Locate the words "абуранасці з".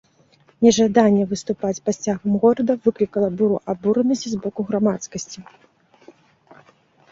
3.75-4.43